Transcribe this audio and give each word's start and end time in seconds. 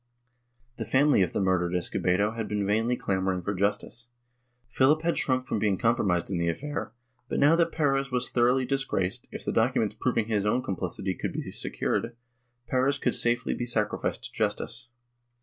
The 0.77 0.83
family 0.85 1.21
of 1.21 1.31
the 1.31 1.39
murdered 1.39 1.75
Escobedo 1.75 2.31
had 2.31 2.47
been 2.47 2.65
vainly 2.65 2.97
clamoring 2.97 3.43
for 3.43 3.53
justice. 3.53 4.07
Philip 4.67 5.03
had 5.03 5.15
shrunk 5.15 5.45
from 5.45 5.59
being 5.59 5.77
com 5.77 5.95
promised 5.95 6.31
in 6.31 6.39
the 6.39 6.49
affair, 6.49 6.91
but 7.29 7.37
now 7.37 7.55
that 7.55 7.71
Perez 7.71 8.09
was 8.09 8.31
thoroughly 8.31 8.65
dis 8.65 8.83
graced, 8.83 9.27
if 9.31 9.45
the 9.45 9.51
documents 9.51 9.95
proving 9.99 10.25
his 10.25 10.43
own 10.43 10.63
complicity 10.63 11.13
could 11.13 11.33
be 11.33 11.51
secured, 11.51 12.15
Perez 12.65 12.97
could 12.97 13.13
safely 13.13 13.53
be 13.53 13.67
sacrificed 13.67 14.23
to 14.23 14.33
justice. 14.33 14.89